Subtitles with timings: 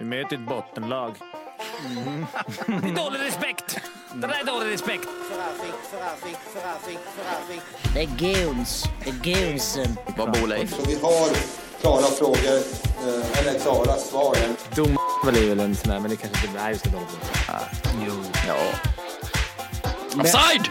[0.00, 1.14] Vi möter ett bottenlag.
[1.86, 2.26] Mm.
[2.66, 3.78] Det är dålig respekt!
[4.14, 5.08] Det där är dålig respekt.
[7.94, 8.84] Det är guns.
[9.04, 9.96] Det är gunsen.
[10.16, 10.74] Vad bor Leif?
[10.76, 11.28] Så vi har
[11.80, 12.56] klara frågor,
[13.06, 14.36] eh, eller klara svar.
[14.74, 16.90] Dom är väl en sån där, men det kanske inte är just det.
[18.06, 18.12] Jo.
[18.48, 18.56] Ja.
[20.20, 20.68] Offside!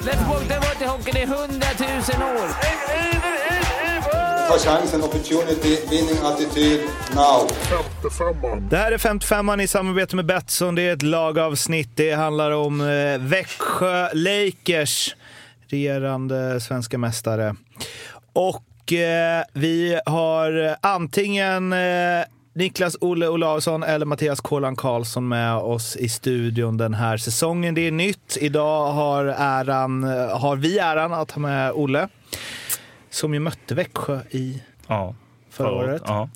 [0.00, 2.48] Let's walk the water hockey, det är hundratusen år.
[4.48, 6.80] Ta chansen, opportunity, winning attityd,
[7.14, 7.48] now.
[8.70, 10.74] Det här är 55an i samarbete med Betsson.
[10.74, 11.90] Det är ett lagavsnitt.
[11.94, 15.16] Det handlar om eh, Växjö Lakers,
[15.66, 17.56] regerande svenska mästare.
[18.32, 25.96] Och eh, vi har antingen eh, Niklas Olle Olausson eller Mattias Kålan Karlsson med oss
[25.96, 27.74] i studion den här säsongen.
[27.74, 28.36] Det är nytt.
[28.40, 32.08] Idag har, äran, eh, har vi äran att ha med Olle,
[33.10, 35.14] som ju mötte Växjö i Ja,
[35.50, 36.02] förra året.
[36.06, 36.28] Ja.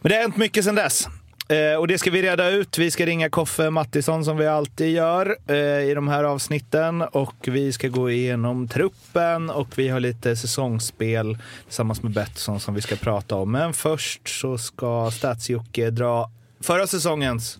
[0.00, 1.08] Men det har hänt mycket sedan dess.
[1.48, 2.78] Eh, och det ska vi reda ut.
[2.78, 7.02] Vi ska ringa Koffe Mattisson som vi alltid gör eh, i de här avsnitten.
[7.02, 12.74] Och vi ska gå igenom truppen och vi har lite säsongsspel tillsammans med Betsson som
[12.74, 13.52] vi ska prata om.
[13.52, 17.58] Men först så ska Stats-Jocke dra förra säsongens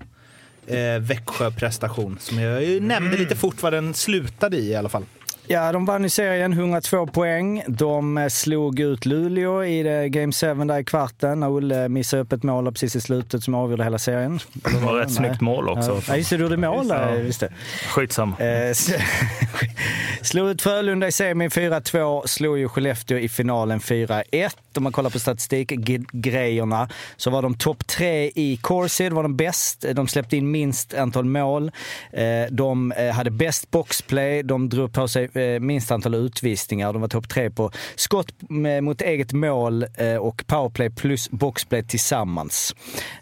[0.66, 2.18] eh, Växjö-prestation.
[2.20, 5.05] Som jag nämnde lite fort vad den slutade i i alla fall.
[5.46, 7.62] Ja, de vann i serien, 102 poäng.
[7.68, 12.32] De eh, slog ut Luleå i Game 7 där i kvarten när Olle missade upp
[12.32, 14.40] ett mål precis i slutet som avgjorde hela serien.
[14.52, 16.02] Det var ett snyggt mål också.
[16.08, 17.16] Ja, just det, du gjorde mål där.
[17.16, 17.52] Just det.
[17.88, 18.36] Skitsamma.
[18.38, 18.74] Eh,
[20.22, 24.50] slog ut Frölunda i semin 4-2, slog ju Skellefteå i finalen 4-1.
[24.76, 29.84] Om man kollar på statistikgrejerna så var de topp tre i Corsi, var de bäst.
[29.94, 31.70] De släppte in minst antal mål.
[32.12, 36.92] Eh, De hade bäst boxplay, de drog på sig minst antal utvisningar.
[36.92, 38.32] De var topp tre på skott
[38.80, 42.74] mot eget mål eh, och powerplay plus boxplay tillsammans.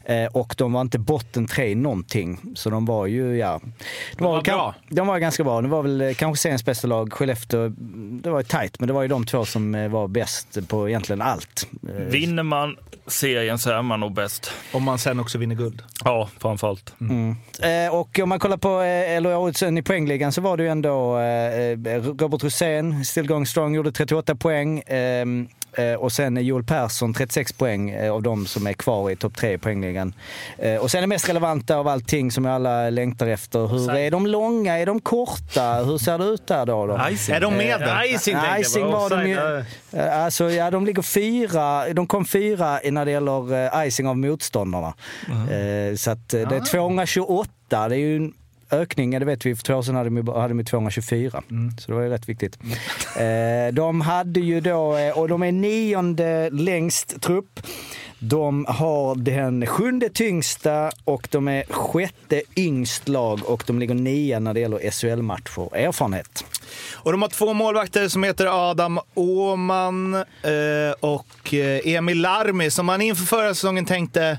[0.05, 2.40] Eh, Och de var inte botten tre i någonting.
[2.55, 3.60] Så de var ju, ja...
[4.16, 4.74] De var väl kan- bra.
[4.88, 5.60] de var ganska bra.
[5.62, 7.12] Det var väl eh, kanske seriens bästa lag.
[7.12, 7.68] Skellefteå,
[8.23, 10.89] det var ju tajt, men det var ju de två som eh, var bäst på
[10.89, 11.68] egentligen allt.
[11.89, 12.77] Eh, Vinner man
[13.07, 14.52] serien så är man nog bäst.
[14.73, 15.83] Om man sen också vinner guld.
[16.05, 16.95] Ja, framförallt.
[17.63, 21.18] Eh, Och om man kollar på eh, oddsen i poängligan så var det ju ändå
[21.18, 21.77] eh,
[22.18, 24.79] Robert Rosén, still going strong, gjorde 38 poäng.
[24.80, 25.24] eh,
[25.85, 29.36] eh, Och sen Joel Persson, 36 poäng eh, av de som är kvar i topp
[29.36, 30.14] tre i poängligan.
[30.58, 33.67] Eh, Och sen det mest relevanta av allting som alla längtar efter.
[33.67, 34.79] Hur är de långa?
[34.79, 35.74] Är de korta?
[35.74, 36.86] Hur ser det ut där då?
[36.86, 37.01] då?
[37.11, 37.35] Icing.
[37.35, 38.14] Är de med där?
[38.14, 39.36] Icing, icing var de ju.
[39.39, 41.92] Eh, Alltså, ja, de ligger fyra.
[41.92, 44.95] De kom fyra när det gäller eh, icing av motståndarna.
[45.29, 47.48] Eh, Så att eh, det är 228.
[47.70, 48.33] Det är ju en
[48.70, 49.11] ökning.
[49.11, 49.55] Det vet vi.
[49.57, 51.42] För två år sedan hade de, hade de 224.
[51.79, 52.58] Så det var ju rätt viktigt.
[53.73, 57.61] De hade ju då, och de är nionde längst trupp.
[58.19, 64.39] De har den sjunde tyngsta och de är sjätte yngst lag och de ligger nia
[64.39, 65.77] när det gäller SHL-matcher.
[65.77, 66.45] Erfarenhet.
[66.94, 70.22] Och de har två målvakter som heter Adam Åman eh,
[71.00, 74.38] och eh, Emil Larmi som man inför förra säsongen tänkte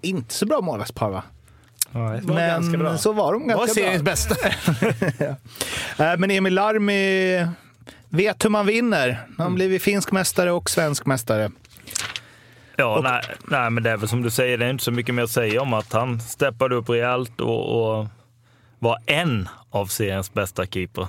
[0.00, 1.22] inte så bra målvaktspar va?
[1.90, 2.20] Nej.
[2.78, 4.12] Men så var de ganska Vad är seriens bra.
[4.12, 4.34] bästa?
[5.98, 7.46] Eh, Men Emil Larmi
[8.08, 9.26] vet hur man vinner.
[9.38, 11.50] Han har blivit finsk mästare och svensk mästare.
[12.76, 15.14] Ja, nej, nej, men det är väl som du säger, det är inte så mycket
[15.14, 18.06] mer att säga om att han steppade upp rejält och, och
[18.78, 21.06] var en av seriens bästa keeper.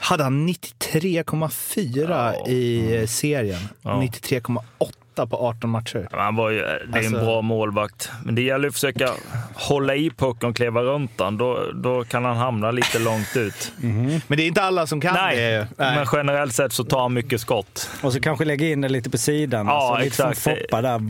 [0.00, 2.46] Hade han 93,4 Ja.
[2.50, 3.60] i eh, serien.
[3.82, 3.90] Ja.
[3.90, 6.08] 93,8 på 18 matcher.
[6.12, 9.10] Han var ju, det är Alltså- en bra målvakt, men det gäller att försöka
[9.54, 11.36] hålla i pucken och kliva runt den.
[11.38, 13.72] Då, då kan han hamna lite långt ut.
[13.80, 15.68] Men det är inte alla som kan Nej, det.
[15.78, 17.90] men generellt sett så tar han mycket skott.
[18.02, 19.66] Och så kanske lägga in det lite på sidan.
[19.66, 20.38] Ja, alltså, lite exakt.
[20.38, 21.00] från Foppa där.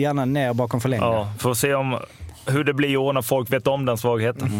[0.00, 1.14] Gärna ner bakom förlängningen.
[1.16, 1.98] Ja, får se om
[2.46, 4.50] hur det blir i år när folk vet om den svagheten.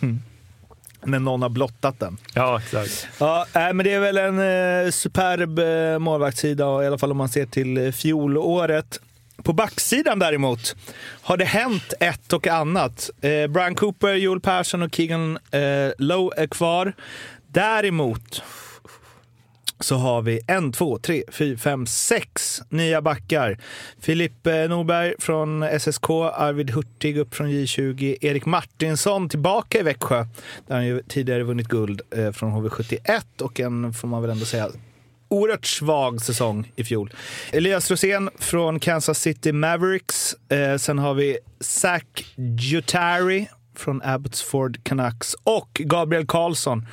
[1.06, 2.16] När någon har blottat den.
[2.34, 3.08] Ja, exakt.
[3.20, 4.38] Ja, äh, men det är väl en
[4.86, 9.00] eh, superb eh, målvaktssida, i alla fall om man ser till eh, fjolåret.
[9.42, 10.76] På backsidan däremot
[11.22, 13.10] har det hänt ett och annat.
[13.20, 15.60] Eh, Brian Cooper, Joel Persson och Keegan eh,
[15.98, 16.92] Lowe är kvar.
[17.48, 18.42] Däremot
[19.80, 23.58] så har vi en, två, tre, fyra, fem, sex nya backar.
[24.00, 30.26] Filip eh, Norberg från SSK, Arvid Hurtig upp från J20, Erik Martinsson tillbaka i Växjö,
[30.66, 34.44] där han ju tidigare vunnit guld eh, från HV71 och en, får man väl ändå
[34.44, 34.68] säga,
[35.28, 37.10] oerhört svag säsong i fjol.
[37.52, 40.36] Elias Rosén från Kansas City Mavericks.
[40.48, 46.86] Eh, sen har vi Zach Jutari från Abbotsford Canucks och Gabriel Karlsson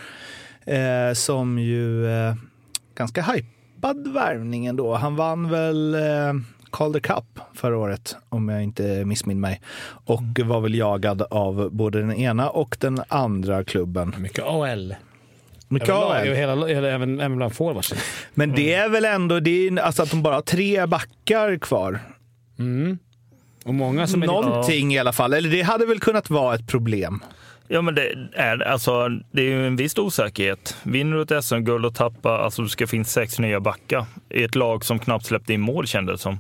[1.13, 2.06] som ju
[2.95, 4.95] ganska hypad värvning ändå.
[4.95, 6.33] Han vann väl eh,
[6.71, 9.61] Calder Cup förra året, om jag inte missminner mig.
[10.05, 14.15] Och var väl jagad av både den ena och den andra klubben.
[15.67, 16.25] Mycket AL.
[16.35, 17.97] Hela, hela, även, även bland forwardsen.
[18.33, 21.99] Men det är väl ändå det är, alltså att de bara har tre backar kvar.
[22.59, 22.97] Mm.
[23.65, 25.33] Och många som är Någonting i alla fall.
[25.33, 27.23] Eller det hade väl kunnat vara ett problem.
[27.73, 30.77] Ja, men det är, alltså, det är ju en viss osäkerhet.
[30.83, 34.55] Vinner du ett SM-guld och tappar, alltså det ska finnas sex nya backar i ett
[34.55, 36.39] lag som knappt släppte in mål kändes det som.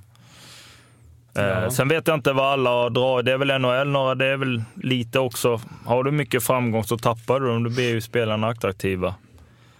[1.37, 3.23] Eh, sen vet jag inte vad alla drar.
[3.23, 5.61] Det är väl NHL några, det är väl lite också.
[5.85, 7.63] Har du mycket framgång så tappar du dem.
[7.63, 9.15] Då blir ju spelarna attraktiva.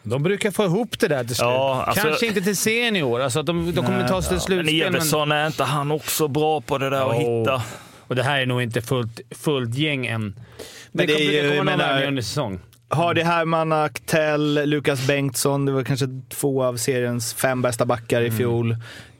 [0.04, 1.46] De brukar få ihop det där till slut.
[1.48, 3.22] Ja, alltså- Kanske inte till senior.
[3.22, 4.82] Alltså att de, de kommer ta sig till Men slutspel.
[4.96, 7.40] Everson, är inte han också bra på det där att Jo.
[7.40, 7.62] hitta?
[8.14, 10.22] Och det här är nog inte fullt, fullt gäng än.
[10.92, 12.60] Men det, det kommer ju- det kommer menar- under säsong.
[12.90, 18.22] Har det Herman Aktell, Lukas Bengtsson, det var kanske två av seriens fem bästa backar
[18.22, 18.78] i fjol.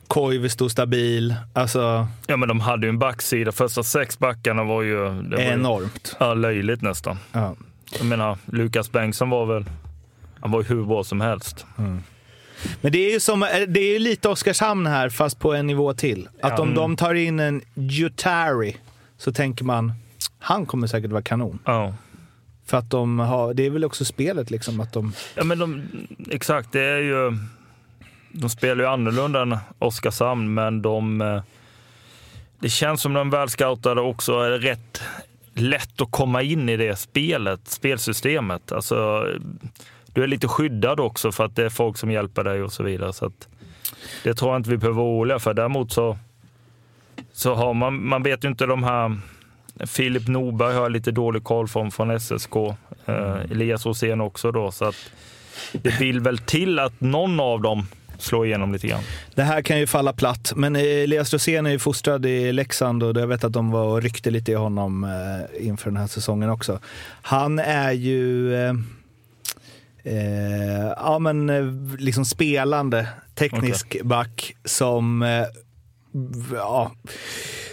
[0.08, 1.36] Koivisto stabil.
[1.54, 3.52] Alltså, Ja, men de hade ju en backsida.
[3.52, 4.96] Första sex backarna var ju...
[5.22, 6.16] Det var ju enormt.
[6.20, 7.18] ja, löjligt nästan.
[7.32, 7.56] Ja.
[7.98, 9.66] Jag menar, Lukas Bengtsson var väl...
[10.40, 11.66] Han var ju hur bra som helst.
[12.82, 16.30] Men det är ju som, det är lite Oskarshamn här, fast på en nivå till.
[16.42, 18.78] Att om de tar in en Jutari
[19.18, 19.94] så tänker man,
[20.40, 21.60] han kommer säkert vara kanon.
[21.66, 21.94] Ja.
[22.66, 25.14] För att de har, det är väl också spelet liksom, att de...
[25.36, 25.84] Ja, men de,
[26.32, 26.72] exakt.
[26.72, 27.38] Det är ju...
[28.32, 31.22] De spelar ju annorlunda än Oskarshamn, men de...
[31.22, 31.42] eh,
[32.60, 35.02] Det känns som de väl scoutade också är rätt
[35.56, 38.72] lätt att komma in i det spelet, spelsystemet.
[38.72, 39.28] Alltså,
[40.14, 42.84] du är lite skyddad också för att det är folk som hjälper dig och så
[42.84, 43.14] vidare.
[43.14, 43.48] Så att,
[44.24, 45.54] det tror jag inte vi behöver vara oroliga för.
[45.54, 46.18] Däremot så,
[47.34, 49.18] så har man, man vet ju inte de här
[49.80, 52.56] Filip Norberg har jag lite dålig koll från, från SSK.
[53.06, 54.72] Eh, Elias Rosén också då.
[54.72, 55.12] Så att
[55.72, 57.88] det vill väl till att någon av dem
[58.24, 59.04] slår igenom lite grann.
[59.36, 63.18] Det här kan ju falla platt, men Elias Rosén är ju fostrad i Leksand och
[63.18, 66.50] jag vet att de var och ryckte lite i honom eh, inför den här säsongen
[66.50, 66.80] också.
[67.22, 68.74] Han är ju eh,
[70.04, 71.66] eh, ja, men, eh,
[72.00, 75.46] liksom spelande teknisk back som eh,
[76.54, 76.92] ja,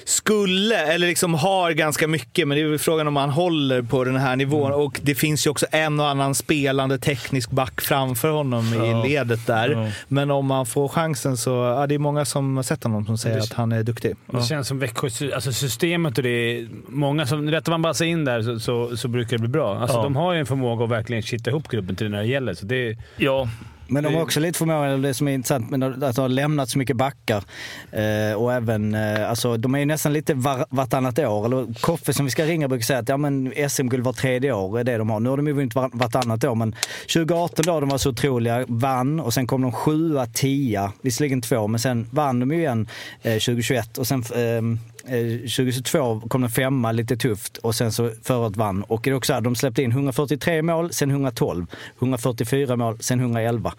[0.05, 4.05] skulle, eller liksom har ganska mycket, men det är väl frågan om han håller på
[4.05, 4.73] den här nivån.
[4.73, 9.47] Och det finns ju också en och annan spelande teknisk back framför honom i ledet
[9.47, 9.69] där.
[9.69, 9.89] Ja.
[10.09, 13.19] Men om man får chansen så, ja, det är många som har sett honom som
[13.19, 14.17] säger att han är duktig.
[14.27, 17.51] Det känns som Växjö, alltså systemet och det är många som...
[17.51, 19.79] Rättar man bara sig in där så, så, så brukar det bli bra.
[19.79, 20.03] Alltså Ja.
[20.03, 22.55] De har ju en förmåga att verkligen kitta ihop gruppen till det när det gäller.
[22.55, 23.49] Så det, Ja,
[23.91, 26.29] Men de har också lite förmåga, eller det som är intressant, med att de har
[26.29, 27.45] lämnat så mycket backar.
[27.93, 31.45] Eh, och även, eh, alltså de är ju nästan lite var, vartannat år.
[31.45, 34.79] Eller Koffe som vi ska ringa brukar säga att ja, men SM-guld var tredje år
[34.79, 35.21] är det de har.
[35.21, 38.65] Nu har de ju vunnit var, vartannat år, men 2018 då de var så otroliga,
[38.69, 42.89] vann och sen kom de sjua, tia, visserligen två, men sen vann de ju igen
[43.23, 44.63] eh, 2021 och sen eh, Eh,
[45.01, 48.83] 2022 kom de femma, lite tufft, och sen så förra året vann.
[48.83, 51.67] Och det är också här, de släppte in 143 mål, sen 112.
[51.99, 53.73] 144 mål, sen 111.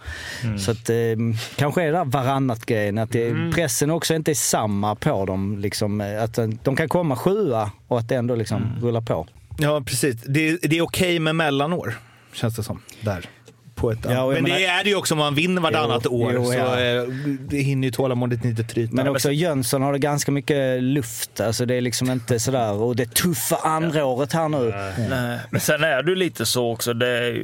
[0.59, 0.95] Så att, eh,
[1.55, 5.57] kanske är det där varannat-grejen, att det, pressen också inte är samma på dem.
[5.59, 9.27] Liksom, eh, att eh, de kan komma sjua och att det ändå liksom rullar på.
[9.57, 10.15] Ja, precis.
[10.21, 11.93] Det, det är okej med mellanår,
[12.33, 12.81] känns det som.
[13.01, 13.25] Där.
[13.81, 16.31] På ett, Ja, men det är det ju också om man vinner vartannat Jo, år.
[16.35, 16.79] jo, så ja.
[16.81, 17.03] eh,
[17.39, 18.95] det hinner ju tålamodet inte tryta.
[18.95, 21.39] Men också Jönsson har det ganska mycket luft.
[21.41, 24.73] Alltså det är liksom inte sådär, och det tuffa andra året här nu.
[25.09, 25.39] Nej.
[25.49, 26.93] Men sen är det lite så också.
[26.93, 27.41] Det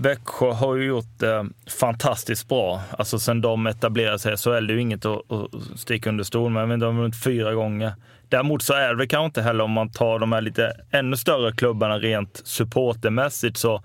[0.00, 1.46] Växjö har ju gjort det
[1.78, 2.80] fantastiskt bra.
[2.98, 6.50] Alltså sen de etablerade sig så är det ju inget att, att sticka under stol
[6.52, 6.68] med.
[6.68, 7.92] Men de har vunnit fyra gånger.
[8.28, 11.52] Däremot så är det kanske inte heller om man tar de här lite ännu större
[11.52, 13.82] klubbarna rent supportermässigt så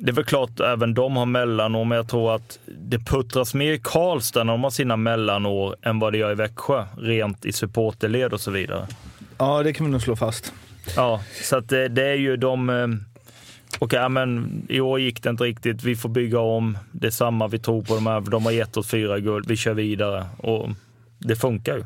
[0.00, 3.72] det är väl klart även de har mellanår, men jag tror att det puttras mer
[3.72, 7.52] i Karlstad när de har sina mellanår än vad det gör i Växjö, rent i
[7.52, 8.86] supporterled och så vidare.
[9.38, 10.52] Ja, det kan vi nog slå fast.
[10.96, 12.70] Ja, så att det, det är ju de...
[12.70, 12.86] eh,
[13.78, 15.82] Okej, ja, men i år gick det inte riktigt.
[15.82, 16.78] Vi får bygga om.
[16.92, 18.20] Det är samma, vi tror på de här.
[18.20, 19.48] De har gett oss fyra guld.
[19.48, 20.26] Vi kör vidare.
[20.36, 20.68] Och
[21.18, 21.84] det funkar ju.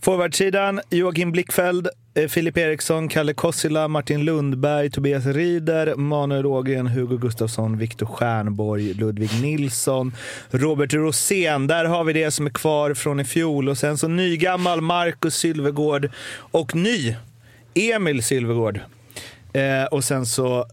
[0.00, 7.16] Forwardsidan, Joakim Blickfeld, eh, Filip Eriksson, Kalle Kossila, Martin Lundberg, Tobias Rieder, Manuel Ågren, Hugo
[7.16, 10.14] Gustafsson, Viktor Stjernborg, Ludvig Nilsson,
[10.50, 11.66] Robert Rosén.
[11.66, 13.68] Där har vi det som är kvar från i fjol.
[13.68, 16.10] Och sen så nygammal Marcus Sylvegård
[16.50, 17.16] och ny
[17.74, 18.80] Emil Sylvegård.
[19.52, 20.66] Eh, och sen så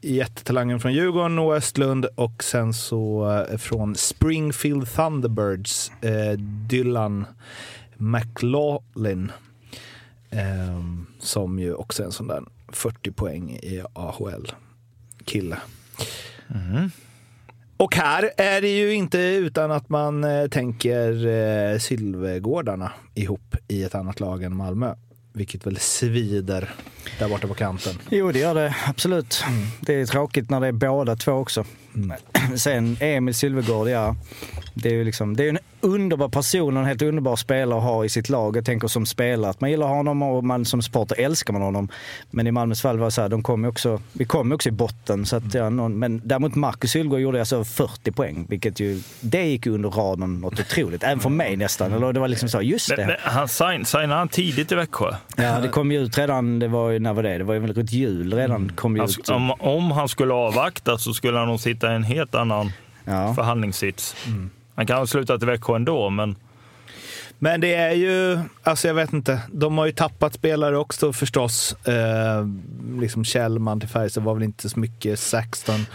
[0.00, 7.26] jättetalangen från Djurgården, Noah Östlund och sen så eh, från Springfield Thunderbirds, eh, Dylan
[8.00, 9.32] McLaughlin.
[10.30, 10.84] Eh,
[11.18, 15.58] som ju också är en sån där 40 poäng i AHL-kille.
[17.76, 23.82] Och här är det ju inte utan att man eh, tänker eh, Sylvegårdarna ihop i
[23.82, 24.94] ett annat lag än Malmö.
[25.32, 26.74] Vilket väl svider
[27.18, 27.94] där borta på kanten.
[28.10, 29.44] Jo, det gör det absolut.
[29.80, 31.64] Det är tråkigt när det är båda två också.
[32.56, 34.16] Sen Emil Sylvegård, ja.
[34.74, 37.84] Det är ju liksom, det är en underbar person och en helt underbar spelare att
[37.84, 38.56] ha i sitt lag.
[38.56, 41.88] Jag tänker som spelare att man gillar honom och man som supporter älskar man honom.
[42.30, 44.68] Men i Malmös fall var det så här, de kom också, vi kom ju också
[44.68, 45.26] i botten.
[45.26, 49.46] Så att, ja, någon, men däremot Marcus Sylvegård gjorde alltså 40 poäng, vilket ju, det
[49.46, 51.02] gick under raden något otroligt.
[51.02, 51.92] Även för mig nästan.
[51.92, 53.06] Eller det var liksom så, just det.
[53.06, 55.14] men han sign, signade han tidigt i Växjö?
[55.36, 57.38] Ja, det kom ju ut redan, det var ju, när var det?
[57.38, 59.28] Det var ju väl runt jul redan kom ju ut.
[59.28, 62.72] om, om han skulle avvakta så skulle han nog sitta i en helt annan
[63.04, 63.34] Ja.
[63.34, 64.16] förhandlingssits.
[64.74, 66.36] Han kan ha slutat i Växjö ändå, men
[67.42, 71.72] Men det är ju, alltså jag vet inte, de har ju tappat spelare också förstås.
[71.86, 72.46] Eh,
[73.00, 75.86] liksom Kjellman till Färjestad var väl inte så mycket, Saxton.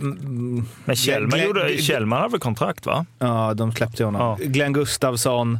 [0.00, 3.06] Mm, Men Kjellman, Glenn- gjorde, Kjellman hade väl kontrakt va?
[3.18, 4.20] Ja, de släppte honom.
[4.22, 4.38] Ja.
[4.46, 5.58] Glenn Gustafsson.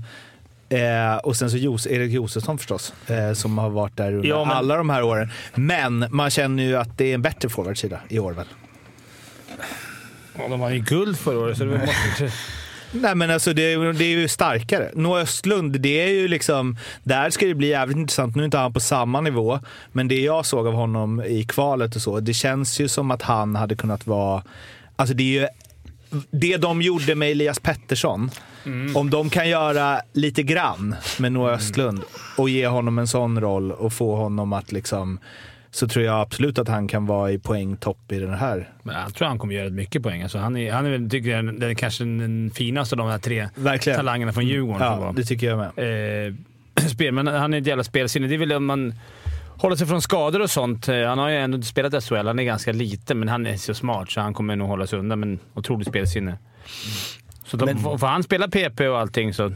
[0.69, 4.45] Eh, och sen så Jos, Erik Josefsson förstås, eh, som har varit där under Ja,
[4.45, 5.31] men- alla de här åren.
[5.55, 8.47] Men man känner ju att det är en bättre forwardsida i år väl?
[10.39, 12.33] Ja, de var ju guld förra året, så det måste...
[12.93, 14.91] Nej men alltså det, är- det är ju starkare.
[14.95, 18.37] Noah Östlund, det är ju liksom, där ska det bli jävligt intressant.
[18.37, 19.61] Nu är inte han på samma nivå,
[19.93, 23.23] men det jag såg av honom i kvalet och så, det känns ju som att
[23.23, 24.43] han hade kunnat vara,
[24.97, 25.47] alltså det är ju
[26.31, 28.31] det de gjorde med Elias Pettersson,
[28.95, 32.03] om de kan göra lite grann med Noah Östlund
[32.37, 35.19] och ge honom en sån roll och få honom att liksom,
[35.71, 38.69] så tror jag absolut att han kan vara i poängtopp i den här.
[38.83, 40.23] Men jag tror han kommer göra mycket poäng.
[40.23, 43.19] Alltså, han är, han är väl, tycker jag, den, kanske den finaste av de här
[43.19, 43.97] tre Verkligen.
[43.97, 44.87] talangerna från Djurgården.
[44.87, 45.13] Ja, var.
[45.13, 46.27] det tycker jag med.
[46.29, 46.35] eh,
[46.89, 47.15] spel.
[47.15, 48.27] Men han är ett jävla spelsinne.
[48.27, 48.95] Det är väl om man
[49.57, 50.89] håller sig från skador och sånt.
[50.89, 52.15] Eh, Han har ju ändå spelat SHL.
[52.27, 54.99] Han är ganska liten, men han är så smart så han kommer nog hålla sig
[54.99, 55.21] undan.
[55.21, 56.39] Men otroligt spelsinne.
[57.45, 59.53] Så de, får, får han spela PP och allting så...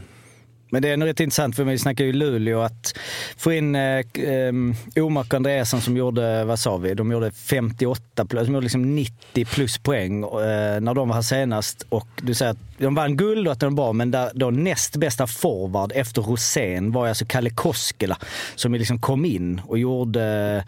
[0.75, 2.97] Men det är nog rätt intressant, för vi snackar ju Luleå, att
[3.37, 7.31] få in eh, um, ehm, Omark och Andreasson som gjorde, vad sa vi, de gjorde
[7.31, 11.85] 58 plus, de gjorde liksom 90 plus poäng eh, när de var här senast.
[11.89, 14.49] Och du säger att de vann guld och att de var bra, men där, då
[14.49, 18.17] näst bästa forward efter Rosén var alltså Kalle Koskela
[18.55, 20.63] som liksom kom in och gjorde,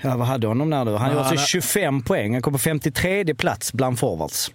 [0.00, 0.94] ja vad hade honom där nu?
[0.96, 4.52] Han gjorde alltså han- 25 poäng, han kom på 53 plats bland forwards.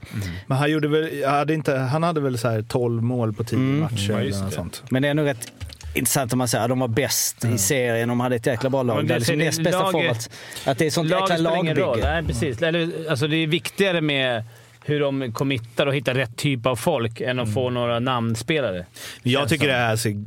[0.48, 3.58] Men han, gjorde väl, hade inte, han hade väl så här 12 mål på 10
[3.60, 4.84] matcher Ja, eller något sånt.
[4.90, 5.52] Men det är nog rätt
[5.96, 8.84] intressant om man säger att de var bäst i serien, de hade ett jäkla bra
[8.84, 8.96] lag.
[8.98, 10.30] Men Det det är liksom näst bästa laget- forwards.
[10.66, 11.96] Att det är sånt jäkla lagbygge.
[12.04, 12.62] Nej, precis.
[12.62, 14.44] Eller, alltså, det är viktigare med
[14.86, 18.86] hur de committar och hittar rätt typ av folk än att få några namnspelare.
[19.24, 19.72] Jag Känns tycker som.
[19.72, 20.24] det här ser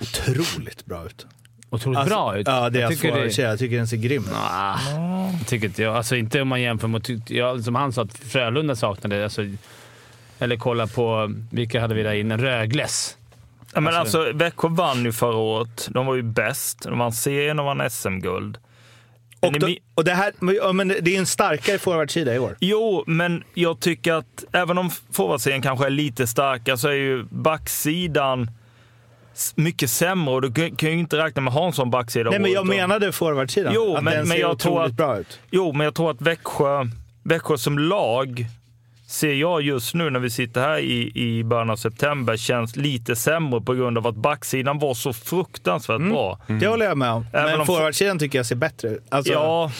[0.00, 1.26] otroligt bra ut.
[1.70, 2.46] Otroligt Alltså, bra ut.
[2.46, 3.48] Ja, det jag, tycker får det- säga.
[3.48, 4.28] Jag tycker den ser grym ut.
[4.34, 4.78] Ah,
[5.46, 5.96] tycker inte jag.
[5.96, 7.08] Alltså inte om man jämför mot...
[7.30, 9.24] Ja, som han sa, att Frölunda saknade.
[9.24, 9.42] Alltså,
[10.38, 11.34] eller kolla på...
[11.50, 12.36] Vilka hade vi där inne?
[12.36, 13.16] Rögles.
[13.74, 15.88] Ja, men Alltså- alltså, Växjö vann ju förra året.
[15.90, 16.82] De var ju bäst.
[16.82, 18.58] De vann serien och vann SM-guld.
[19.40, 22.56] Och, då, och det, här, men- ja, men det är en starkare forwardsida i år.
[22.60, 27.24] Jo, men jag tycker att även om forwardserien kanske är lite starkare så är ju
[27.30, 28.50] backsidan
[29.54, 32.30] mycket sämre och du kan ju inte räkna med att ha en sån backsida.
[32.30, 33.72] Nej, men jag menade forwardsidan.
[33.74, 35.40] Jo, att men- den men ser jag tror att- bra ut.
[35.50, 36.86] Jo, men jag tror att Växjö,
[37.22, 38.46] Växjö som lag
[39.08, 43.16] ser jag just nu när vi sitter här i, i början av september känns lite
[43.16, 46.38] sämre på grund av att backsidan var så fruktansvärt bra.
[46.46, 47.26] Det håller jag med om.
[47.32, 49.04] Även men om- forwardsidan tycker jag ser bättre ut.
[49.08, 49.72] Alltså, Ja,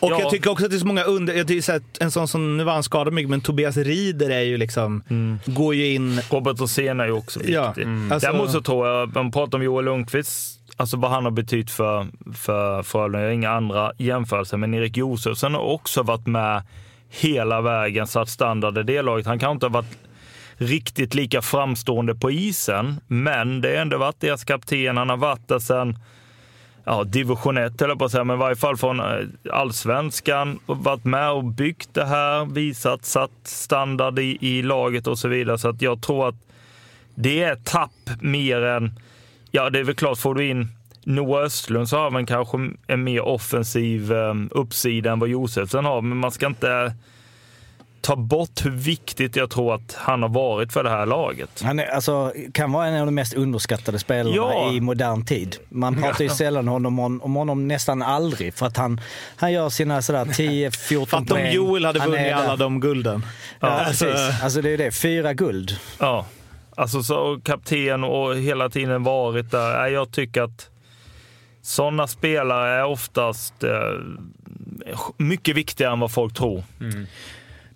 [0.00, 0.20] och ja.
[0.20, 1.34] jag tycker också att det är så många under...
[1.34, 4.30] Jag tycker så här, en sån som, nu var han skadad mycket, men Tobias Rieder
[4.30, 5.02] är ju liksom...
[5.46, 6.20] Går ju in...
[6.30, 7.54] Robert Rosén är ju också viktig.
[7.54, 8.12] Ja, mm.
[8.12, 11.70] Alltså- Däremot så tror jag, man pratar om Joel Lundqvist, alltså vad han har betytt
[11.70, 16.62] för, för Frölunda, jag har inga andra jämförelser, men Erik Josefsson har också varit med
[17.08, 19.26] hela vägen, satt standard i det laget.
[19.26, 19.98] Han kan inte ha varit
[20.56, 24.96] riktigt lika framstående på isen, men det har ändå varit deras kapten.
[24.96, 25.98] Han har varit där sedan
[26.84, 29.06] ja, division 1 höll jag på att säga, men i varje fall från eh,
[29.52, 30.58] allsvenskan.
[30.66, 35.28] Och varit med och byggt det här, visat, satt standard i, i laget och så
[35.28, 35.58] vidare.
[35.58, 36.34] Så att jag tror att
[37.14, 38.98] det är tapp mer än...
[39.50, 40.68] Ja, det är väl klart, får du in
[41.08, 46.02] Noah Östlund så har man kanske en mer offensiv eh, uppsida än vad Josefsson har,
[46.02, 46.92] men man ska inte
[48.00, 51.62] ta bort hur viktigt jag tror att han har varit för det här laget.
[51.64, 54.72] Han är, alltså, kan vara en av de mest underskattade spelarna Ja.
[54.72, 55.56] i modern tid.
[55.68, 59.00] Man pratar ju sällan honom, om, om honom nästan aldrig, för att han,
[59.36, 61.52] han gör sina sådär 10-14 Fatta om poäng.
[61.54, 63.26] Joel hade vunnit alla de gulden.
[63.60, 64.42] Ja, alltså- precis.
[64.42, 65.76] Alltså det är det, fyra guld.
[65.98, 66.26] Ja,
[66.76, 69.86] alltså så kapten och hela tiden varit där.
[69.86, 70.70] Jag tycker att
[71.68, 73.70] sådana spelare är oftast eh,
[75.16, 76.62] mycket viktigare än vad folk tror.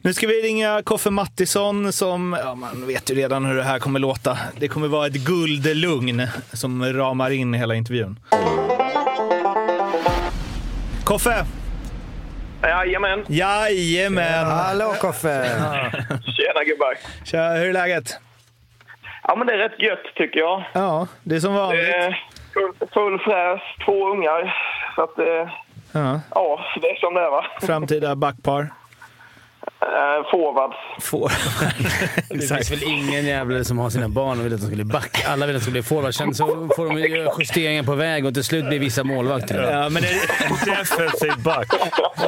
[0.03, 3.79] Nu ska vi ringa Koffe Mattisson som, ja, man vet ju redan hur det här
[3.79, 4.39] kommer låta.
[4.59, 8.19] Det kommer vara ett guldlugn som ramar in hela intervjun.
[11.05, 11.45] Koffe!
[12.63, 13.25] Jajamän.
[13.29, 14.47] Jajamän!
[14.47, 15.45] Hallå Koffe!
[16.37, 16.99] Tjena gubbar.
[17.25, 18.19] Tja, hur är läget?
[19.23, 20.65] Ja men det är rätt gött tycker jag.
[20.73, 21.85] Ja, det är som Det vanligt.
[21.89, 24.57] är full, full fräs, två ungar.
[24.95, 25.49] Så att eh,
[25.95, 27.45] Ja, ja, det är som det är va.
[27.63, 28.73] framtida backpar.
[29.81, 30.77] Eh, forwards.
[31.01, 31.33] Får.
[32.39, 34.85] Det finns väl ingen jävel som har sina barn och vill att de ska bli
[34.85, 35.25] back.
[35.29, 36.15] Alla vill att de ska bli forward.
[36.15, 39.71] Sen så får de göra justeringar på väg och till slut blir vissa målvakter.
[39.73, 40.09] Ja, men det,
[40.45, 41.69] En defensiv back.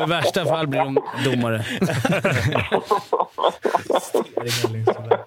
[0.06, 1.64] I värsta fall blir de domare.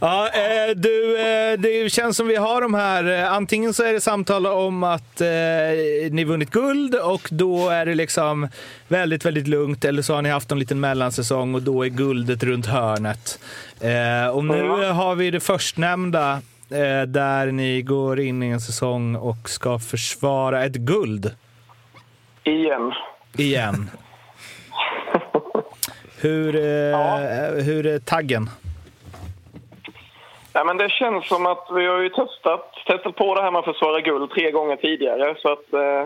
[0.00, 3.04] Ja, eh, du, eh, det känns som vi har de här.
[3.22, 5.26] eh, Antingen så är det samtal om att eh,
[6.10, 8.48] ni vunnit guld och då är det liksom
[8.88, 9.84] väldigt, väldigt lugnt.
[9.84, 13.38] Eller så har ni haft en liten mellansäsong och då är guldet runt hörnet.
[13.80, 16.32] Eh, och nu har vi det förstnämnda
[16.70, 21.34] eh, där ni går in i en säsong och ska försvara ett guld
[22.44, 22.92] Igen.
[23.36, 23.90] igen.
[26.20, 28.50] Hur, eh, hur är taggen?
[30.56, 33.58] Ja, men det känns som att vi har ju testat, testat på det här med
[33.58, 35.34] att försvara guld tre gånger tidigare.
[35.42, 36.02] Så att eh,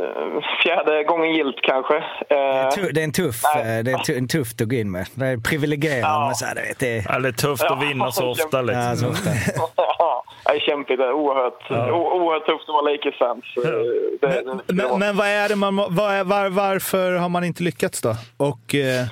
[0.00, 1.96] eh, fjärde gången gilt kanske.
[1.96, 3.78] Eh, Tu- Det är en tuff, Nej.
[3.78, 5.06] eh, det är en tufft att gå in med.
[5.14, 6.08] Det är privilegierande.
[6.08, 6.26] Ja.
[6.26, 8.62] men så här, du vet, det är, Ja, det är tufft att vinna så ofta.
[8.62, 8.82] Liksom.
[8.82, 9.30] ja, så ofta.
[9.76, 10.98] Ja, det är kämpigt.
[10.98, 13.44] Det är oerhört, o- oerhört tufft att vara Lakers-fans.
[13.56, 17.12] Eh, det- det- Men, det- men, men vad är det man, vad är, var, varför
[17.12, 18.14] har man inte lyckats då?
[18.36, 19.06] Och, eh, Ja,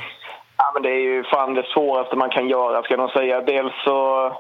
[0.83, 3.41] det är ju fan det svåraste man kan göra, ska jag nog säga.
[3.41, 4.33] Dels så...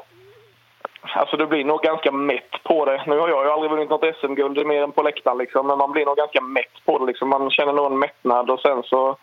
[1.15, 3.03] Alltså du blir nog ganska mätt på det.
[3.07, 5.67] Nu har jag ju aldrig vunnit något SM-guld mer än på läktaren liksom.
[5.67, 7.29] Men man blir nog ganska mätt på det liksom.
[7.29, 9.17] Man känner nog en mättnad och sen så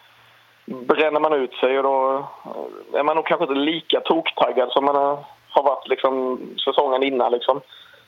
[0.66, 2.26] bränner man ut sig och då
[2.94, 5.18] är man nog kanske inte lika toktaggad som man har-
[5.50, 7.62] har varit liksom säsongen innan liksom.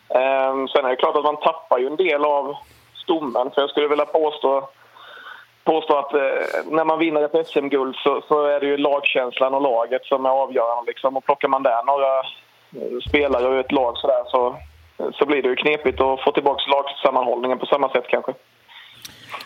[0.10, 2.56] Ehm, sen är det klart att man tappar ju en del av
[2.96, 3.52] stommen.
[3.52, 4.70] För jag skulle vilja påstå
[5.64, 9.62] påstå att eh, när man vinner ett SM-guld så, så är det ju lagkänslan och
[9.62, 10.92] laget som är avgörande.
[10.92, 11.18] Liksom.
[11.18, 14.56] Och plockar man där några eh, spelare ur ett lag så, där, så,
[15.14, 18.34] så blir det ju knepigt att få tillbaka lagsammanhållningen på samma sätt kanske.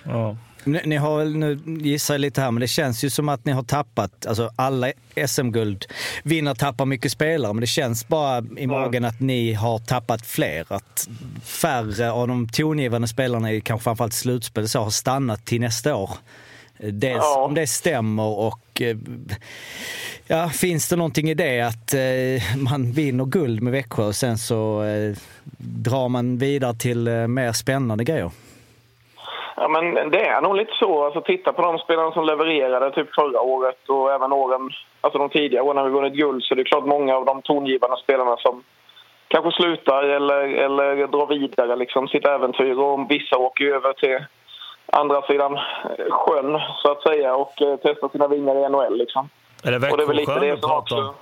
[0.05, 0.35] Ja.
[0.65, 3.45] Ni, ni har väl, nu gissar jag lite här, men det känns ju som att
[3.45, 4.91] ni har tappat, alltså alla
[5.27, 5.85] SM-guld
[6.23, 10.65] vinnare tappar mycket spelare, men det känns bara i magen att ni har tappat fler.
[10.69, 11.09] Att
[11.43, 16.09] färre av de tongivande spelarna i kanske framförallt slutspel så har stannat till nästa år.
[16.79, 17.45] Dels Ja.
[17.45, 18.97] om det stämmer och eh,
[20.27, 24.37] ja, finns det någonting i det att eh, man vinner guld med Växjö och sen
[24.37, 25.15] så eh,
[25.57, 28.31] drar man vidare till eh, mer spännande grejer?
[29.55, 31.05] Ja, men det är nog lite så.
[31.05, 34.69] Alltså, titta på de spelarna som levererade typ förra året och även åren,
[35.01, 37.41] alltså de tidigare åren när vi vunnit guld så det är klart många av de
[37.41, 38.63] tongivande spelarna som
[39.27, 44.25] kanske slutar eller, eller drar vidare liksom, sitt äventyr och vissa åker ju över till
[44.85, 45.59] andra sidan
[46.09, 49.29] sjön så att säga och eh, testar sina vingar i NHL liksom.
[49.63, 51.03] Är det Växjösjön du pratar om?
[51.03, 51.13] Han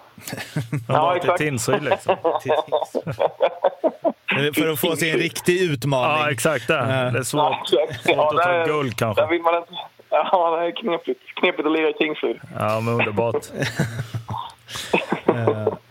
[0.95, 1.37] Ja, exakt.
[1.37, 2.15] Tingsryd liksom.
[4.53, 6.17] för att få sig en riktig utmaning.
[6.21, 7.09] Ja, exakt det.
[7.13, 9.21] Det är svårt, Ja, svårt att ta guld kanske.
[9.21, 9.73] Där vill man inte...
[10.09, 11.19] Ja, det är knepigt.
[11.35, 12.39] Knepigt att lira i Tingsryd.
[12.59, 13.35] Ja, men underbart.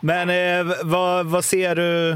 [0.00, 2.10] Men eh, vad, vad ser du?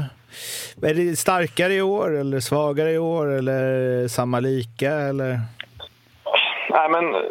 [0.87, 4.91] Är det starkare i år eller svagare i år eller samma lika?
[4.91, 5.39] Eller?
[6.69, 7.21] Nej, men eh,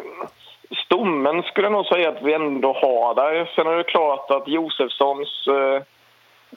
[0.85, 3.45] stommen skulle jag nog säga att vi ändå har där.
[3.55, 5.81] Sen är det klart att Josefssons eh,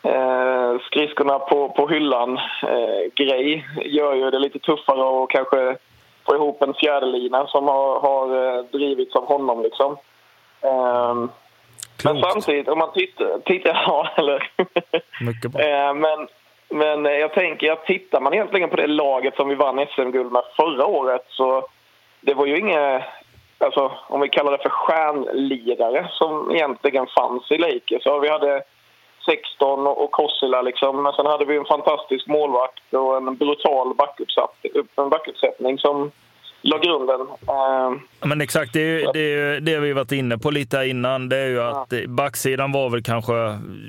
[0.02, 5.76] eh, skridskorna på, på hyllan eh, grej gör ju det lite tuffare att kanske
[6.26, 9.62] få ihop en fjärdelina som har, har eh, drivits av honom.
[9.62, 9.96] Liksom.
[10.60, 11.30] Ehm,
[12.04, 13.38] men samtidigt, om man tittar...
[13.38, 14.50] tittar ja, eller...
[15.20, 15.62] Mycket bra.
[15.62, 16.28] Eh, men,
[16.68, 20.32] men eh, jag tänker att tittar man egentligen på det laget som vi vann SM-guld
[20.32, 21.66] med förra året så
[22.20, 23.02] det var ju inga,
[23.58, 28.02] alltså om vi kallar det för stjärnlirare som egentligen fanns i Lakers.
[28.02, 28.62] Så vi hade
[29.24, 33.94] 16 och Kossila liksom, men sen hade vi en fantastisk målvakt och en brutal
[35.10, 36.10] backuppsättning som
[36.62, 37.20] la grunden.
[37.48, 37.92] Eh,
[38.28, 41.28] Men exakt, det är ju det, är det vi varit inne på lite innan.
[41.28, 43.32] Det är ju att backsidan var väl kanske...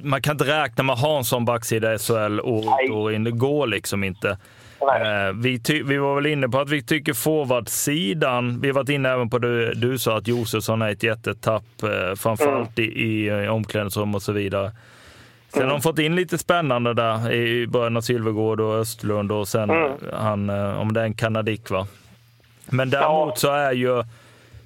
[0.04, 3.14] Man kan inte räkna med att ha en sån backsida i SHL år ut år
[3.14, 3.24] in.
[3.24, 4.38] Det går liksom inte.
[4.82, 5.28] Nej.
[5.28, 8.90] Eh, Vi, ty- vi var väl inne på att vi tycker forwardsidan, vi har varit
[8.90, 13.28] inne även på det du sa att Josefsson är ett jättetapp, eh, framförallt i, i
[13.30, 14.72] eh, omklädningsrum och så vidare.
[15.54, 19.48] Sen har de fått in lite spännande där i början av Sylvegård och Östlund och
[19.48, 19.70] sen
[20.14, 21.88] han, eh, om det är en kanadik va.
[22.66, 24.04] Men däremot så är ju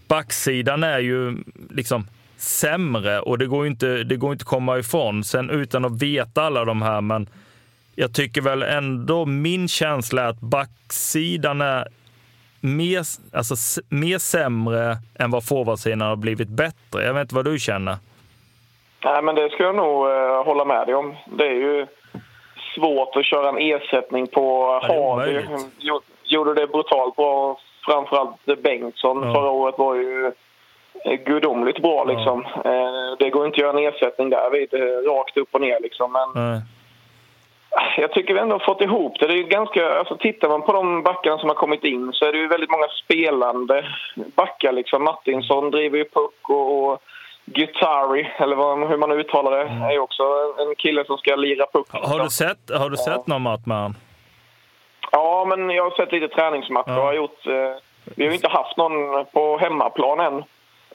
[0.08, 1.38] backsidan är ju
[1.70, 5.24] liksom sämre och det går inte, det går inte komma ifrån.
[5.24, 7.28] Sen utan att veta alla de här, men
[7.96, 11.88] jag tycker väl ändå min känsla är att backsidan är
[12.60, 17.04] mer, alltså, mer sämre än vad forwardsidan har blivit bättre.
[17.06, 17.98] Jag vet inte vad du känner.
[19.06, 21.16] Nej, men det ska jag nog eh, hålla med dig om.
[21.26, 21.88] Det är ju
[22.76, 25.42] svårt att köra en ersättning på Ja, Hardy.
[26.24, 27.58] Gjorde det brutalt bra.
[27.86, 29.34] Framförallt Bengtsson Ja.
[29.34, 30.32] förra året var ju
[31.06, 32.04] eh, gudomligt bra.
[32.04, 32.46] Liksom.
[32.66, 35.80] Eh, Det går inte att göra en ersättning där vid, eh, rakt upp och ner.
[35.80, 36.12] Liksom.
[36.12, 36.62] Men Nej.
[37.98, 39.28] jag tycker vi ändå har fått ihop det.
[39.28, 42.32] det är ganska, alltså, tittar man på de backarna som har kommit in så är
[42.32, 44.72] det ju väldigt många spelande backar.
[44.72, 45.04] Liksom.
[45.04, 47.02] Martinsson driver ju puck och, och
[47.46, 50.24] Guittari, eller vad, hur man uttalar det, är ju också
[50.60, 51.88] en kille som ska lira puck.
[51.94, 52.10] Mm.
[52.10, 53.96] Har du sett, har du sett någon match med han?
[55.12, 56.92] Ja, men jag har sett lite träningsmatcher.
[56.92, 56.96] Ja.
[56.98, 57.82] Jag har gjort, eh,
[58.16, 60.44] vi har inte haft någon på hemmaplan än.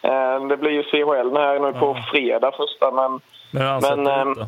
[0.03, 4.39] Eh, det blir ju CHL här nu på fredag första, men Men han Men, ut
[4.39, 4.47] då?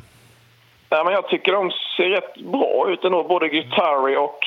[0.88, 4.38] Ja, men jag tycker de ser rätt bra ut ändå, både Guittari och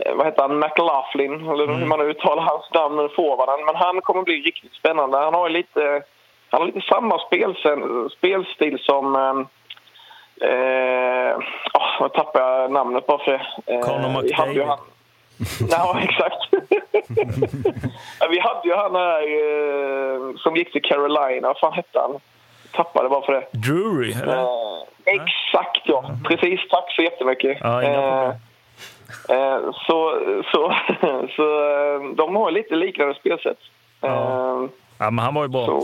[0.00, 3.64] eh, vad heter han, McLaughlin, eller hur man nu uttalar hans namn, forwarden.
[3.66, 5.18] Men han kommer bli riktigt spännande.
[5.18, 6.02] Han har ju lite,
[6.50, 9.14] han har lite samma spelsen, spelstil som...
[9.16, 9.40] Eh,
[10.50, 11.36] eh,
[11.74, 13.72] oh, jag tappade namnet bara för det.
[13.74, 14.62] Eh, Conor McDavid.
[15.70, 16.48] Ja, exakt.
[18.20, 21.48] Ja, vi hade ju han här eh, som gick till Carolina.
[21.48, 22.18] Vad fan hette han?
[22.72, 23.46] Tappade bara för det.
[23.52, 24.12] Drury?
[24.22, 24.36] Eller?
[24.38, 26.04] Eh, exakt, ja.
[26.28, 26.60] Precis.
[26.70, 27.58] Tack så jättemycket.
[27.60, 28.32] Ja, Eh,
[29.28, 30.18] eh, så
[30.52, 30.74] så,
[31.36, 33.58] så eh, de har lite liknande spelsätt.
[34.02, 34.64] Eh,
[35.02, 35.66] Ja, men han var ju bra.
[35.66, 35.82] så,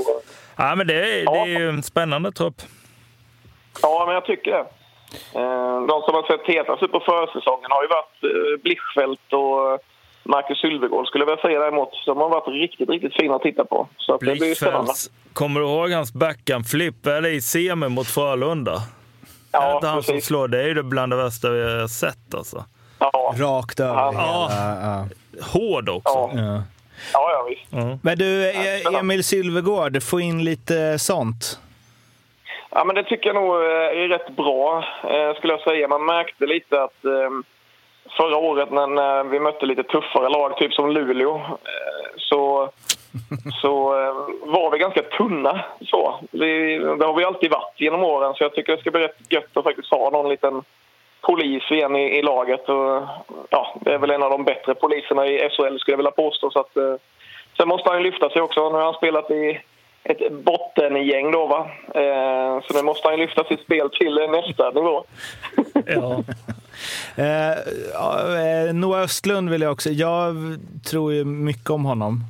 [0.57, 2.63] Ja, men det, är, det är ju en spännande trupp.
[3.83, 4.67] ja, men jag tycker det.
[5.41, 9.81] Eh, de som har sett hetast ut på försäsongen har ju varit eh, Blichfeldt och
[10.25, 11.89] Marcus Sylvegård skulle jag vilja säga däremot.
[12.07, 13.89] De har varit riktigt, riktigt fina att titta på.
[13.97, 14.93] Så att det blir spännande.
[15.33, 18.73] Kommer du ihåg hans backhand-flipp eller i semi mot Frölunda?
[18.73, 18.79] är
[19.61, 20.49] Ja, inte han som slår?
[20.49, 22.65] Det är ju det bland det värsta vi har sett alltså.
[22.99, 24.49] Ja, Rakt över Ja.
[24.51, 25.07] Ja.
[25.43, 26.31] Hård också.
[26.35, 26.63] ja,
[27.13, 27.31] Ja.
[27.33, 28.03] ja, visst.
[28.03, 31.59] Men du, E- Emil Sylvegård, få in lite sånt.
[32.71, 35.89] Ja, men det tycker jag nog eh, är rätt bra, eh, skulle jag säga.
[35.89, 37.31] Man märkte lite att eh,
[38.17, 41.41] förra året när, vi mötte lite tuffare lag, typ som Luleå,
[42.17, 42.71] så,
[43.63, 43.89] så
[44.43, 45.65] var vi ganska tunna.
[45.81, 46.21] Så.
[46.31, 49.33] Vi, det har vi alltid varit genom åren, så jag tycker det ska bli rätt
[49.33, 50.63] gött att faktiskt ha någon liten
[51.27, 52.69] polis igen i, i laget.
[52.69, 53.03] Och,
[53.51, 56.51] ja, det är väl en av de bättre poliserna i SHL, skulle jag vilja påstå.
[56.51, 56.95] Så att, eh,
[57.57, 58.69] sen måste han ju lyfta sig också.
[58.69, 59.61] Nu har han spelat i
[60.03, 61.71] ett bottengäng då va.
[61.95, 65.05] Eh, så nu måste han ju lyfta sitt spel till nästa nivå.
[67.17, 67.59] Eh,
[67.93, 69.91] ja, eh, Noah Östlund vill jag också.
[69.91, 70.35] Jag
[70.91, 72.21] tror ju mycket om honom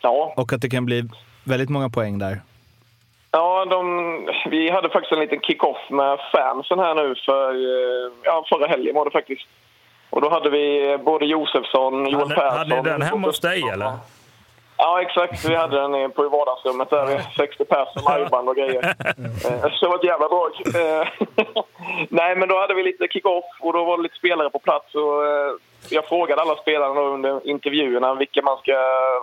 [0.00, 1.04] Ja, och att det kan bli
[1.44, 2.40] väldigt många poäng där.
[3.36, 8.44] Ja de, vi hade faktiskt en liten kick-off med fansen här nu för eh, ja,
[8.48, 9.46] förra helgen var det faktiskt.
[10.10, 12.58] Och då hade vi både Josefsson, Joel Hade, Persson...
[12.58, 13.92] hade ni den hemma hos dig eller?
[14.78, 15.44] Ja, exakt.
[15.44, 17.06] Vi hade den på i vardagsrummet där.
[17.06, 18.94] Vi 60 personer, liveband och grejer.
[19.44, 20.52] Eh, Så det var ett jävla drag.
[20.66, 21.08] Eh,
[22.08, 24.94] Nej, men då hade vi lite kick-off och då var det lite spelare på plats.
[24.94, 25.22] Och
[25.90, 28.72] jag frågade alla spelarna då under intervjuerna vilka man ska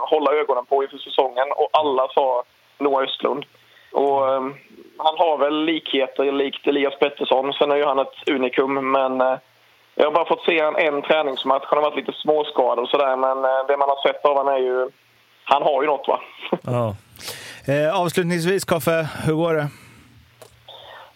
[0.09, 2.43] hålla ögonen på inför säsongen och alla sa
[2.77, 3.45] Noah Östlund.
[3.93, 4.41] Och eh,
[4.97, 7.53] han har väl likheter likt Elias Pettersson.
[7.53, 9.37] Sen är ju han ett unikum, men eh,
[9.95, 11.63] jag har bara fått se en, en träningsmatch.
[11.67, 14.53] Han har varit lite småskadad och sådär, men eh, det man har sett av honom
[14.53, 14.89] är ju...
[15.43, 16.19] Han har ju något, va?
[16.63, 16.95] Ja.
[17.73, 19.67] Eh, avslutningsvis, Koffe, hur går det?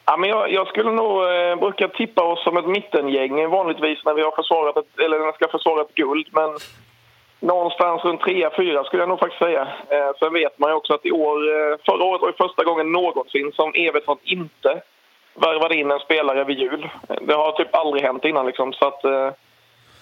[0.06, 4.13] Ja, men jag, jag skulle nog eh, brukar tippa oss som ett mittengäng vanligtvis när
[4.13, 6.28] vi har försvarat ett, eller när ska försvara ett guld.
[6.32, 6.50] Men
[7.39, 9.62] någonstans runt 3-4 skulle jag nog faktiskt säga.
[9.89, 12.63] Eh, sen vet man ju också att i år, eh, förra året var det första
[12.63, 14.82] gången någonsin som Evertsson inte
[15.34, 16.89] värvade in en spelare vid jul.
[17.21, 18.73] Det har typ aldrig hänt innan liksom.
[18.73, 19.32] Så att, eh,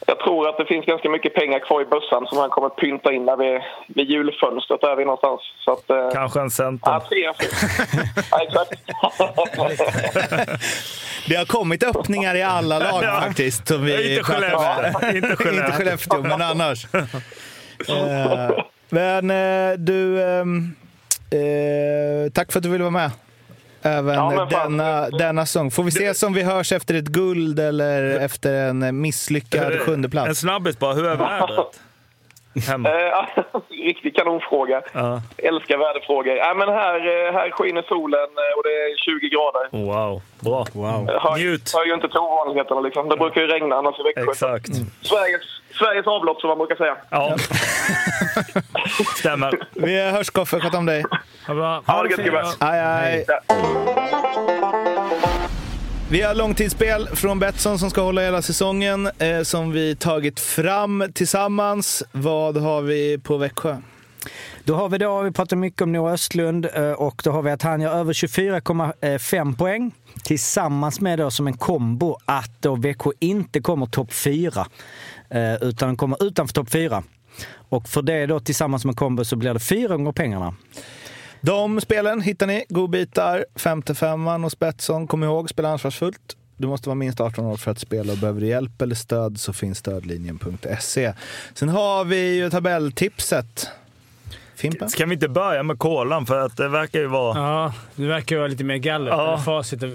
[0.05, 3.13] jag tror att det finns ganska mycket pengar kvar i bössan som han kommer pynta
[3.13, 5.41] in där vid, vid julfönstret där vi någonstans.
[5.65, 6.91] Så att, eh, Kanske en center.
[6.91, 7.33] ja, tre, ja,
[8.41, 8.71] exakt.
[11.27, 13.67] Det har kommit öppningar i alla lag faktiskt.
[13.67, 15.15] Som vi Inte Skellefteå.
[15.15, 15.65] Inte Skellefteå.
[15.65, 16.87] Inte Skellefteå, men annars.
[17.89, 18.49] Eh,
[18.89, 20.75] men eh, du, ehm,
[21.31, 23.11] eh, tack för att du ville vara med.
[23.85, 25.71] Även Ja, denna, denna säsong.
[25.71, 30.39] Får vi se om vi hörs efter ett guld eller efter en misslyckad En sjundeplats?
[30.39, 30.93] snabbis bara.
[30.93, 31.79] Hur är vädret?
[32.67, 32.89] Hemma.
[32.89, 33.25] Eh,
[33.85, 34.81] Riktig kanonfråga.
[34.93, 35.21] Ja.
[35.37, 36.35] Älskar väderfrågor.
[36.35, 39.85] Ja, men här, eh, här skiner solen eh, och det är 20 grader.
[39.85, 40.65] Wow, bra.
[40.73, 41.05] Wow.
[41.11, 41.71] Jag Hör, Njut.
[41.75, 42.81] hör ju inte till ovanligheterna.
[42.81, 43.09] Liksom.
[43.09, 44.31] Det brukar ju regna annars i Växjö.
[44.31, 44.67] Exakt.
[45.01, 45.41] Sveriges,
[45.79, 46.97] Sveriges avlopp som man brukar säga.
[47.09, 47.35] Ja.
[49.19, 49.59] Stämmer.
[49.73, 51.03] Vi hörs Koffe, sköt om dig.
[51.47, 51.83] Ha.
[51.85, 52.45] Ha det gött, gubbar.
[52.59, 53.25] Aj, aj.
[56.09, 61.03] Vi har långtidsspel från Betsson som ska hålla hela säsongen eh, som vi tagit fram
[61.13, 62.03] tillsammans.
[62.11, 63.77] Vad har vi på Växjö?
[64.63, 67.51] Då har vi då, vi pratar mycket om Noah Östlund eh, och då har vi
[67.51, 69.91] att han gör över 24,5 poäng
[70.23, 74.67] tillsammans med då som en kombo att då Växjö inte kommer topp 4
[75.61, 77.03] utan kommer utanför topp 4.
[77.69, 80.55] Och för det då tillsammans med kombo så blir det fyra gånger pengarna.
[81.45, 85.07] De spelen hittar ni, godbitar, 55an hos Betsson.
[85.07, 86.37] Kom ihåg, spela ansvarsfullt.
[86.57, 89.39] Du måste vara minst 18 år för att spela och behöver du hjälp eller stöd
[89.39, 91.13] så finns stödlinjen.se.
[91.53, 93.69] Sen har vi ju tabelltipset.
[94.55, 94.89] Fimpen?
[94.89, 96.25] Ska vi inte börja med kolan?
[96.25, 97.39] För att det verkar ju vara...
[97.39, 99.11] Ja, det verkar ju vara lite mer galler.
[99.11, 99.37] Ja.
[99.37, 99.93] Facit är...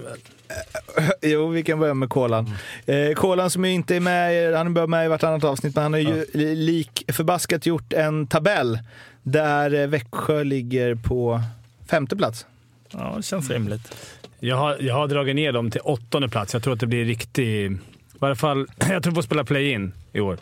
[1.21, 2.55] Jo, vi kan börja med Kolan.
[2.85, 5.83] Eh, Kolan som ju inte är med, han är bara med i vartannat avsnitt, men
[5.83, 8.79] han har ju lik förbaskat gjort en tabell
[9.23, 11.41] där eh, Växjö ligger på
[11.89, 12.45] femte plats.
[12.91, 13.95] Ja, det känns rimligt.
[14.39, 16.53] Jag har, jag har dragit ner dem till åttonde plats.
[16.53, 17.71] Jag tror att det blir riktig...
[17.71, 17.77] I
[18.19, 20.37] varje fall, jag tror på att spela play-in i år.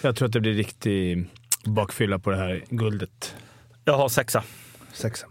[0.00, 1.26] Jag tror att det blir riktig
[1.64, 3.34] bakfylla på det här guldet.
[3.84, 4.42] Jag har sexa.
[4.92, 5.26] Sexa.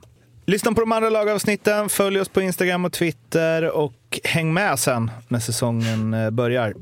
[0.49, 5.11] Lyssna på de andra lagavsnitten, följ oss på Instagram och Twitter och häng med sen
[5.27, 6.73] när säsongen eh, börjar.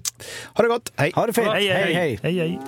[0.53, 1.11] Ha det gott, hej!
[1.15, 1.47] Ha det fint!
[1.47, 1.93] Hej, hej, hej!
[1.93, 2.19] hej.
[2.23, 2.59] hej, hej.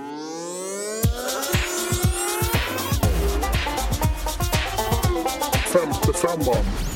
[5.74, 6.87] Femte femman.